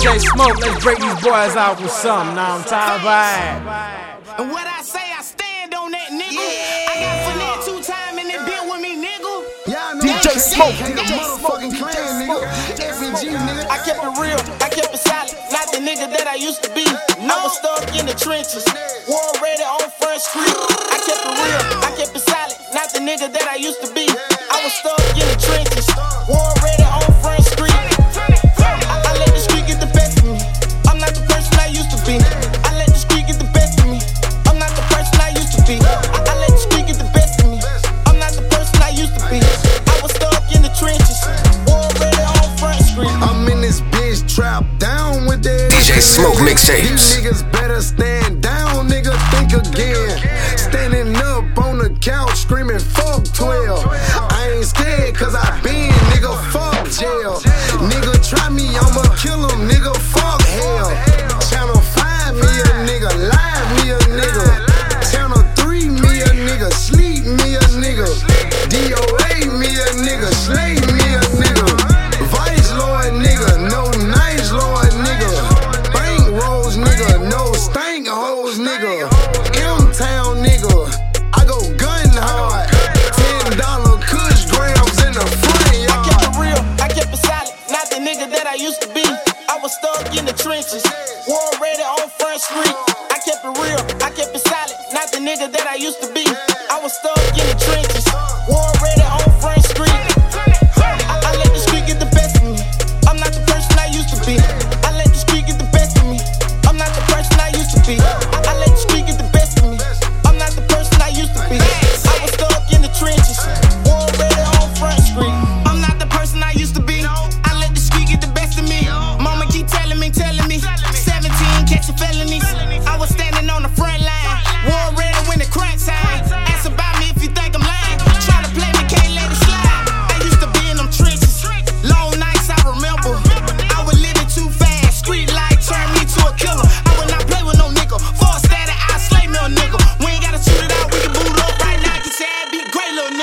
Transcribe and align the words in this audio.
DJ 0.00 0.16
Smoke, 0.32 0.56
let's 0.64 0.82
break 0.82 0.96
these 0.96 1.20
boys 1.20 1.60
out 1.60 1.76
with 1.76 1.92
something. 1.92 2.32
Now 2.32 2.56
I'm 2.56 2.64
tired 2.64 2.96
of 2.96 3.04
vibe. 3.04 4.40
And 4.40 4.48
what 4.48 4.64
I 4.64 4.80
say, 4.80 5.04
I 5.12 5.20
stand 5.20 5.76
on 5.76 5.92
that 5.92 6.08
nigga. 6.08 6.40
I 6.40 7.04
got 7.04 7.16
finesse 7.28 7.68
two 7.68 7.84
time 7.84 8.16
and 8.16 8.32
it 8.32 8.40
been 8.48 8.64
with 8.64 8.80
me, 8.80 8.96
nigga. 8.96 9.44
Y'all 9.68 10.00
know 10.00 10.00
DJ 10.00 10.40
Smoke, 10.40 10.72
can't 10.72 10.96
DJ 10.96 11.20
motherfucking 11.20 11.76
Smoke, 11.76 11.92
clan, 11.92 12.16
DJ 12.16 12.32
nigga. 12.32 12.40
FNG, 12.80 13.20
nigga. 13.44 13.68
I 13.68 13.76
kept 13.84 14.00
it 14.00 14.14
real, 14.16 14.40
I 14.64 14.68
kept 14.72 14.88
it 14.88 15.04
solid. 15.04 15.36
Not 15.52 15.68
the 15.68 15.84
nigga 15.84 16.08
that 16.16 16.24
I 16.24 16.40
used 16.40 16.64
to 16.64 16.72
be. 16.72 16.88
I 16.88 17.36
was 17.44 17.52
stuck 17.60 17.84
in 17.92 18.08
the 18.08 18.16
trenches. 18.16 18.64
War 19.04 19.20
ready 19.44 19.68
on 19.68 19.84
Front 20.00 20.24
Street. 20.24 20.48
I 20.48 20.96
kept 20.96 21.28
it 21.28 21.34
real, 21.44 21.60
I 21.84 21.92
kept 21.92 22.16
it 22.16 22.24
solid. 22.24 22.56
Not 22.72 22.88
the 22.96 23.04
nigga 23.04 23.28
that 23.28 23.44
I 23.52 23.60
used 23.60 23.84
to 23.84 23.92
be. 23.92 24.08
I 24.08 24.64
was 24.64 24.72
stuck 24.80 25.19
this 44.10 44.34
trap 44.34 44.64
down 44.78 45.24
with 45.26 45.40
that. 45.44 45.70
DJ 45.70 46.02
Smoke 46.02 46.42
These 46.42 47.14
niggas 47.14 47.46
better 47.52 47.80
stand 47.80 48.42
down, 48.42 48.88
nigga. 48.88 49.14
Think 49.30 49.54
again. 49.54 50.18
Standing 50.58 51.14
up 51.14 51.46
on 51.58 51.78
the 51.78 51.96
couch 52.00 52.34
screaming, 52.34 52.80
fuck 52.80 53.22
12. 53.32 53.86
I 53.86 54.50
ain't 54.50 54.66
scared 54.66 55.14
cause 55.14 55.36
I 55.36 55.46
been, 55.62 55.94
nigga, 56.10 56.34
fuck 56.50 56.90
jail. 56.90 57.38
Nigga, 57.86 58.18
try 58.28 58.50
me, 58.50 58.66
I'ma 58.74 59.06
kill 59.14 59.46
him, 59.46 59.70
nigga, 59.70 59.94
fuck 59.94 60.42
hell. 60.42 60.90
Channel 61.46 61.78
5 61.78 62.34
me 62.34 62.50
a 62.66 62.74
nigga, 62.90 63.10
live 63.30 63.68
me 63.78 63.94
a 63.94 63.98
nigga. 64.18 64.46
Channel 65.12 65.42
3 65.54 65.86
me 65.86 66.18
a 66.18 66.30
nigga, 66.34 66.68
sleep 66.72 67.22
me 67.24 67.54
a 67.54 67.64
nigga. 67.78 68.10
DOA 68.74 68.99
trenches. 90.42 90.84
War 91.28 91.50
ready 91.60 91.82
on 91.82 92.08
Front 92.16 92.40
Street. 92.40 92.74
I 93.12 93.20
kept 93.20 93.44
it 93.44 93.59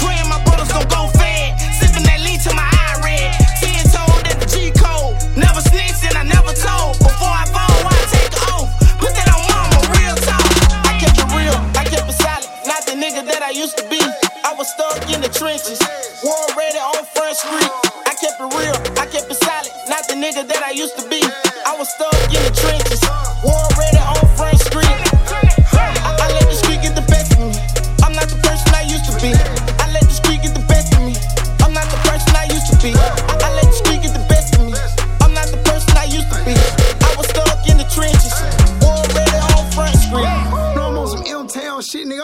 Praying 0.00 0.28
my 0.28 0.42
brothers 0.44 0.70
gon' 0.72 0.88
go 0.88 1.08
fed. 1.18 1.58
Sipping 1.78 2.04
that 2.04 2.20
lean 2.20 2.38
till 2.40 2.54
my 2.54 2.64
eye 2.64 2.96
red. 3.04 3.28
Ten 3.60 3.84
told 3.92 4.24
that 4.24 4.38
G 4.48 4.70
code. 4.72 5.16
Never 5.36 5.60
snitched 5.60 6.04
and 6.08 6.16
I 6.16 6.24
never 6.24 6.52
told. 6.54 6.98
Before 6.98 7.34
I 7.34 7.44
fall, 7.50 7.78
I 7.84 7.98
take 8.12 8.32
oath. 8.54 8.70
Put 8.98 9.12
that 9.14 9.28
on 9.32 9.42
mama, 9.52 9.78
real 9.98 10.16
talk. 10.16 10.44
I 10.86 10.96
kept 11.00 11.18
it 11.18 11.28
real, 11.34 11.58
I 11.76 11.84
kept 11.84 12.08
it 12.08 12.18
solid. 12.18 12.48
Not 12.66 12.82
the 12.86 12.94
nigga 12.96 13.24
that 13.26 13.42
I 13.42 13.50
used 13.50 13.76
to 13.78 13.84
be. 13.88 14.00
I 14.44 14.54
was 14.56 14.68
stuck 14.70 15.02
in 15.10 15.20
the 15.20 15.28
trenches. 15.28 15.80
War 16.24 16.46
ready 16.56 16.78
on 16.78 17.04
Front 17.14 17.36
Street. 17.36 17.70
I 18.06 18.14
kept 18.16 18.40
it 18.40 18.50
real, 18.56 18.76
I 18.98 19.04
kept 19.06 19.30
it 19.30 19.38
solid. 19.40 19.72
Not 19.88 20.08
the 20.08 20.14
nigga 20.14 20.46
that 20.46 20.62
I 20.62 20.72
used 20.72 20.96
to 20.98 21.04
be. 21.08 21.20
I 21.66 21.76
was 21.76 21.88
stuck 21.92 22.16
in 22.32 22.40
the 22.42 22.52
trenches. 22.54 23.02
War 23.44 23.60
ready 23.78 23.98
on 23.98 24.24
Front 24.36 24.58
Street. 24.60 24.87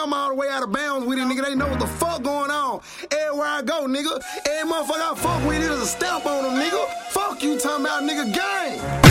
I'm 0.05 0.13
all 0.13 0.29
the 0.29 0.35
way 0.35 0.49
out 0.49 0.61
of 0.61 0.71
bounds 0.71 1.07
with 1.07 1.17
it, 1.17 1.23
nigga. 1.23 1.43
They 1.43 1.55
know 1.55 1.67
what 1.67 1.79
the 1.79 1.87
fuck 1.87 2.21
going 2.21 2.51
on. 2.51 2.79
Everywhere 3.09 3.47
I 3.47 3.63
go, 3.63 3.87
nigga. 3.87 4.21
Every 4.45 4.71
motherfucker 4.71 5.01
I 5.01 5.15
fuck 5.15 5.47
with, 5.47 5.63
it 5.63 5.71
is 5.71 5.81
a 5.81 5.87
stamp 5.87 6.27
on 6.27 6.43
them, 6.43 6.61
nigga. 6.61 6.87
Fuck 7.09 7.41
you 7.41 7.57
talking 7.57 7.85
about, 7.85 8.03
nigga, 8.03 8.31
gang. 8.31 8.95